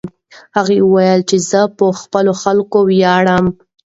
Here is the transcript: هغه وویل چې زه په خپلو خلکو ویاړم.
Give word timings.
هغه 0.55 0.73
وویل 0.83 1.21
چې 1.29 1.37
زه 1.49 1.61
په 1.77 1.85
خپلو 2.01 2.31
خلکو 2.43 2.77
ویاړم. 2.89 3.45